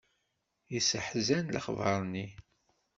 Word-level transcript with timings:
Yesseḥzan 0.73 1.45
lexbeṛ-nni 1.55 2.27